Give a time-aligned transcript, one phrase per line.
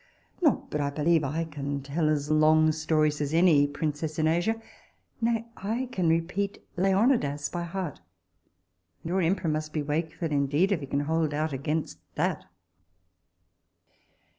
[0.41, 4.59] not but I believe I can tell as long stories as any princess in Asia.
[5.21, 8.01] Nay, I can repeat Leonidas by heart,
[9.03, 12.45] and your emperor must be wakeful indeed if he can hold out against that.